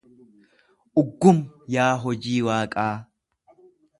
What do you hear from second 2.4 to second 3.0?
Waaqaa!